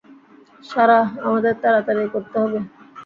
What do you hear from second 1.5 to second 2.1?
তাড়াতাড়ি